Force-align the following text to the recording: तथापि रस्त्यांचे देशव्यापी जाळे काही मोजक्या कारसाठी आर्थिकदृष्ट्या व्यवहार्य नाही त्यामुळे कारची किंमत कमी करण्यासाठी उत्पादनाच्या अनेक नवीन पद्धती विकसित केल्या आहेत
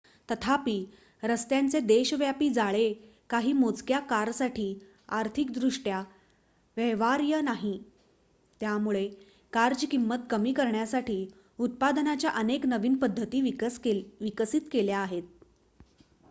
तथापि 0.31 0.75
रस्त्यांचे 1.23 1.79
देशव्यापी 1.79 2.49
जाळे 2.49 2.93
काही 3.29 3.51
मोजक्या 3.53 3.99
कारसाठी 3.99 4.65
आर्थिकदृष्ट्या 5.09 6.01
व्यवहार्य 6.77 7.41
नाही 7.41 7.77
त्यामुळे 8.61 9.07
कारची 9.53 9.87
किंमत 9.87 10.25
कमी 10.29 10.53
करण्यासाठी 10.53 11.25
उत्पादनाच्या 11.59 12.31
अनेक 12.31 12.65
नवीन 12.65 12.95
पद्धती 12.95 13.41
विकसित 13.41 14.61
केल्या 14.71 14.99
आहेत 14.99 15.23